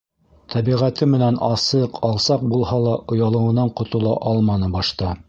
Тәбиғәте 0.53 1.07
менән 1.11 1.37
асыҡ, 1.49 1.99
алсаҡ 2.11 2.45
булһа 2.55 2.79
ла, 2.87 2.97
оялыуынан 3.17 3.73
ҡотола 3.83 4.17
алманы 4.33 4.73
башта. 4.79 5.17